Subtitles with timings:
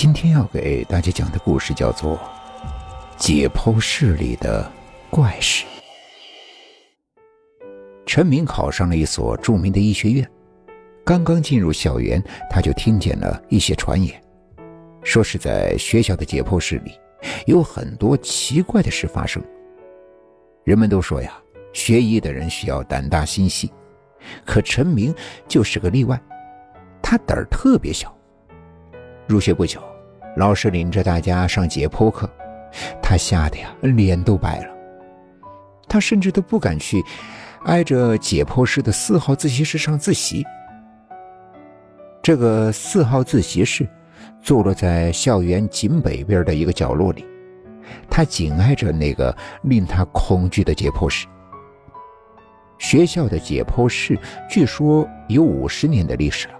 [0.00, 2.16] 今天要给大家讲的故事叫做
[3.18, 4.66] 《解剖室里的
[5.10, 5.66] 怪事》。
[8.06, 10.26] 陈明考上了一所著名的医学院，
[11.04, 12.18] 刚刚进入校园，
[12.48, 14.18] 他就听见了一些传言，
[15.02, 16.98] 说是在学校的解剖室里
[17.44, 19.44] 有很多奇怪的事发生。
[20.64, 21.38] 人们都说呀，
[21.74, 23.70] 学医的人需要胆大心细，
[24.46, 25.14] 可陈明
[25.46, 26.18] 就是个例外，
[27.02, 28.10] 他胆儿特别小。
[29.30, 29.80] 入学不久。
[30.36, 32.30] 老师领着大家上解剖课，
[33.02, 34.68] 他吓得呀脸都白了。
[35.88, 37.02] 他甚至都不敢去
[37.64, 40.44] 挨着解剖室的四号自习室上自习。
[42.22, 43.88] 这个四号自习室
[44.40, 47.26] 坐落在校园紧北边的一个角落里，
[48.08, 51.26] 它紧挨着那个令他恐惧的解剖室。
[52.78, 54.16] 学校的解剖室
[54.48, 56.54] 据说有五十年的历史了。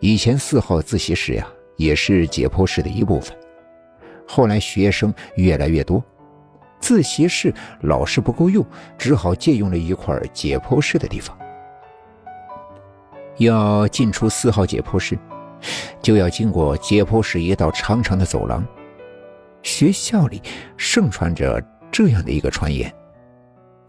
[0.00, 1.46] 以前四号自习室呀。
[1.76, 3.36] 也是解剖室的一部分。
[4.26, 6.02] 后来学生越来越多，
[6.80, 8.64] 自习室老是不够用，
[8.98, 11.36] 只好借用了一块解剖室的地方。
[13.38, 15.18] 要进出四号解剖室，
[16.00, 18.66] 就要经过解剖室一道长长的走廊。
[19.62, 20.40] 学校里
[20.76, 22.92] 盛传着这样的一个传言：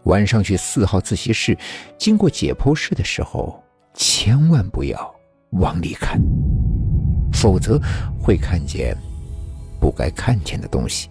[0.04, 1.56] 晚上去四号自习室
[1.96, 3.62] 经过解剖室的时候，
[3.94, 5.14] 千万不要
[5.52, 6.20] 往里看。
[7.40, 7.80] 否则
[8.20, 8.96] 会看见
[9.80, 11.08] 不该看见的东西。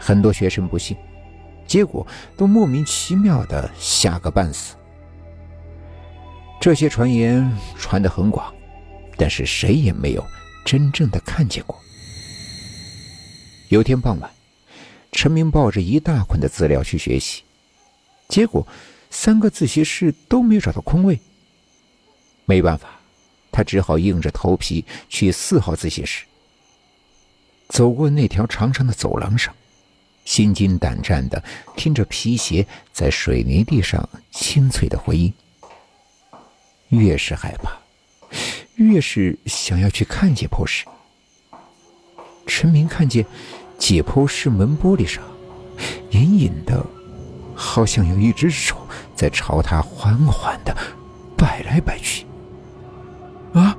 [0.00, 0.96] 很多学生不信，
[1.64, 2.04] 结果
[2.36, 4.74] 都莫名其妙的吓个半死。
[6.60, 8.52] 这些传言传得很广，
[9.16, 10.26] 但是谁也没有
[10.64, 11.78] 真正的看见过。
[13.68, 14.28] 有天傍晚，
[15.12, 17.44] 陈明抱着一大捆的资料去学习，
[18.28, 18.66] 结果
[19.08, 21.20] 三个自习室都没有找到空位。
[22.44, 22.97] 没办法。
[23.58, 26.24] 他只好硬着头皮去四号自习室。
[27.68, 29.52] 走过那条长长的走廊上，
[30.24, 31.42] 心惊胆战的
[31.76, 35.34] 听着皮鞋在水泥地上清脆的回音。
[36.90, 37.72] 越是害怕，
[38.76, 40.84] 越是想要去看解剖室。
[42.46, 43.26] 陈明看见
[43.76, 45.20] 解剖室门玻璃上，
[46.12, 46.86] 隐隐的，
[47.56, 48.76] 好像有一只手
[49.16, 50.72] 在朝他缓缓的
[51.36, 52.24] 摆来摆去。
[53.58, 53.76] 啊！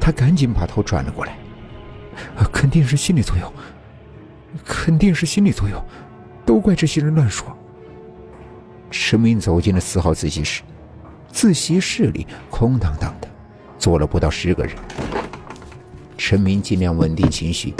[0.00, 1.36] 他赶紧把头转了过来，
[2.52, 3.52] 肯定是心理作用，
[4.64, 5.82] 肯定是心理作用，
[6.46, 7.56] 都怪这些人乱说。
[8.90, 10.62] 陈明走进了四号自习室，
[11.30, 13.28] 自习室里空荡荡的，
[13.78, 14.74] 坐了不到十个人。
[16.16, 17.74] 陈明尽量稳定情绪，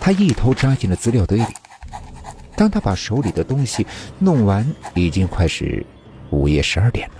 [0.00, 1.46] 他一头扎进了资料堆里。
[2.56, 3.86] 当他把手里的东西
[4.18, 5.86] 弄完，已经快是
[6.30, 7.14] 午夜十二点了。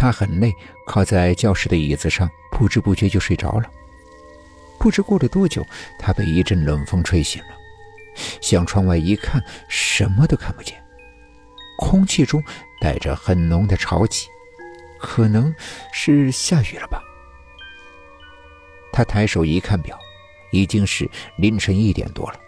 [0.00, 0.50] 他很累，
[0.86, 3.70] 靠在教室的椅子上，不知不觉就睡着了。
[4.78, 5.62] 不知过了多久，
[5.98, 7.48] 他被一阵冷风吹醒了，
[8.40, 10.82] 向窗外一看，什么都看不见，
[11.76, 12.42] 空气中
[12.80, 14.26] 带着很浓的潮气，
[14.98, 15.54] 可能
[15.92, 17.02] 是下雨了吧。
[18.94, 19.98] 他抬手一看表，
[20.50, 21.06] 已经是
[21.36, 22.40] 凌晨一点多了。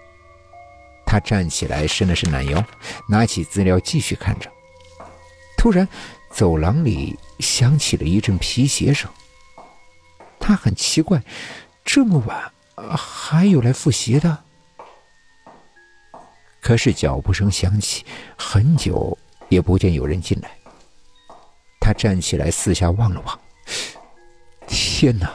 [1.05, 2.65] 他站起来，伸了伸懒腰，
[3.07, 4.51] 拿起资料继续看着。
[5.59, 5.87] 突然，
[6.32, 9.10] 走廊里响起了一阵皮鞋声。
[10.41, 11.22] 他很奇怪，
[11.84, 12.53] 这么晚
[12.97, 14.38] 还有来复习的。
[16.60, 18.04] 可是脚步声响起，
[18.37, 19.16] 很久
[19.48, 20.50] 也不见有人进来。
[21.81, 23.41] 他站起来，四下望了望。
[24.66, 25.31] 天哪！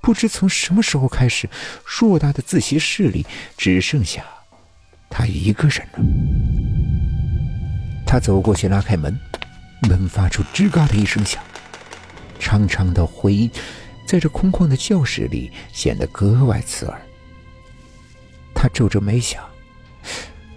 [0.00, 1.48] 不知从什么时候开始，
[1.84, 3.26] 偌大的自习室里
[3.56, 4.24] 只剩下
[5.10, 5.98] 他一个人了。
[8.06, 9.18] 他走过去，拉开门，
[9.82, 11.42] 门发出吱嘎的一声响，
[12.38, 13.50] 长长的回音
[14.06, 17.00] 在这空旷的教室里显得格外刺耳。
[18.54, 19.44] 他皱着眉想：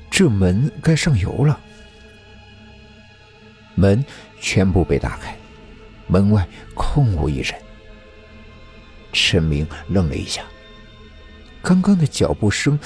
[0.09, 1.59] 这门该上油了。
[3.75, 4.03] 门
[4.40, 5.35] 全部被打开，
[6.08, 7.53] 门外空无一人。
[9.11, 10.44] 陈明愣了一下，
[11.61, 12.79] 刚刚的脚步声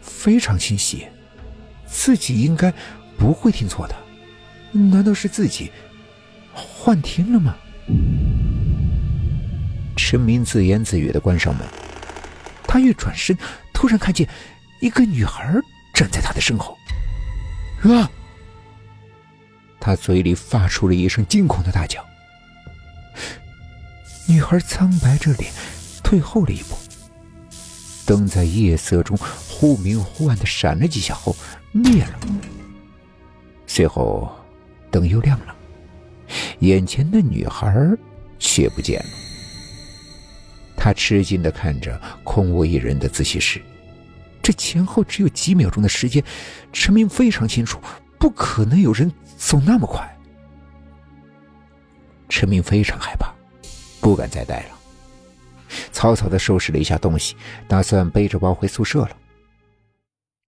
[0.00, 1.06] 非常清晰，
[1.86, 2.72] 自己应该。
[3.18, 3.94] 不会听错的，
[4.72, 5.70] 难道是自己
[6.52, 7.54] 幻听了吗？
[9.96, 11.66] 陈明自言自语的关上门，
[12.64, 13.36] 他一转身，
[13.72, 14.28] 突然看见
[14.80, 15.54] 一个女孩
[15.94, 16.76] 站在他的身后。
[17.82, 18.10] 啊！
[19.80, 22.04] 他嘴里发出了一声惊恐的大叫。
[24.28, 25.52] 女孩苍白着脸，
[26.02, 26.76] 退后了一步。
[28.06, 29.16] 灯在夜色中
[29.48, 31.34] 忽明忽暗的闪了几下后
[31.72, 32.18] 灭了。
[33.66, 34.39] 随后，
[34.90, 35.54] 灯又亮了，
[36.60, 37.74] 眼前的女孩
[38.38, 39.10] 却不见了。
[40.76, 43.60] 他吃惊的看着空无一人的自习室，
[44.42, 46.24] 这前后只有几秒钟的时间，
[46.72, 47.78] 陈明非常清楚，
[48.18, 50.08] 不可能有人走那么快。
[52.30, 53.30] 陈明非常害怕，
[54.00, 54.78] 不敢再待了，
[55.92, 57.36] 草草的收拾了一下东西，
[57.68, 59.16] 打算背着包回宿舍了。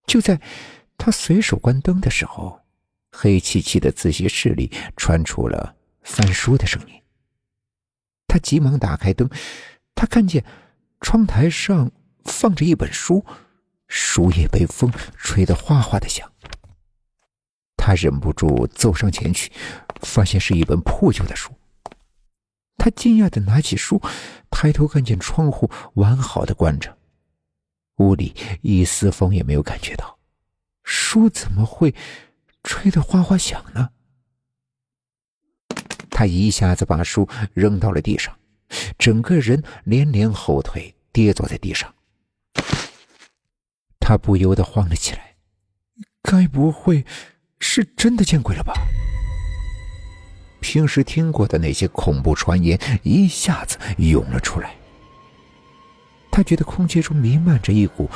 [0.07, 0.41] 就在
[0.97, 2.59] 他随手关灯的时候，
[3.13, 7.01] 黑漆漆的自习室里传出了翻书的声音。
[8.27, 9.29] 他急忙打开灯，
[9.95, 10.45] 他看见
[11.01, 11.91] 窗台上
[12.25, 13.25] 放着一本书，
[13.87, 16.33] 书页被风吹得哗哗的响。
[17.77, 19.53] 他忍不住走上前去，
[20.01, 21.53] 发现是一本破旧的书。
[22.79, 24.01] 他惊讶的拿起书，
[24.51, 26.97] 抬头看见窗户完好的关着。
[27.99, 30.19] 屋里一丝风也没有感觉到，
[30.83, 31.95] 书怎么会
[32.63, 33.91] 吹得哗哗响呢？
[36.11, 38.37] 他一下子把书扔到了地上，
[38.99, 41.93] 整个人连连后退，跌坐在地上。
[43.99, 45.37] 他不由得慌了起来，
[46.23, 47.05] 该不会
[47.59, 48.75] 是真的见鬼了吧？
[50.61, 54.77] 平时听过的那些恐怖传言一下子涌了出来。
[56.31, 58.09] 他觉得空气中弥漫着一股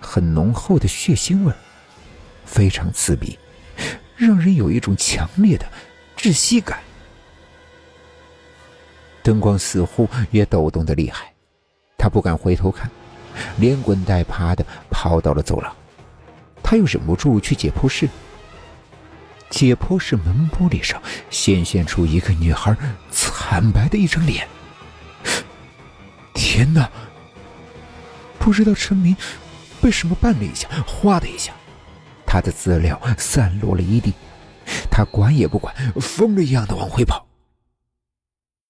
[0.00, 1.52] 很浓厚的血腥味，
[2.44, 3.38] 非常刺鼻，
[4.16, 5.66] 让人有一种强烈的
[6.16, 6.78] 窒息感。
[9.22, 11.32] 灯光似乎也抖动的厉害，
[11.96, 12.90] 他不敢回头看，
[13.56, 15.74] 连滚带爬的跑到了走廊。
[16.62, 18.08] 他又忍不住去解剖室，
[19.50, 22.76] 解剖室门玻璃上显现出一个女孩
[23.10, 24.46] 惨白的一张脸。
[26.34, 26.90] 天哪！
[28.38, 29.16] 不知道陈明
[29.80, 31.54] 被什么绊了一下，哗的一下，
[32.34, 34.12] 他的资料散落了一地。
[34.90, 37.23] 他管也不管，疯了一样的往回跑。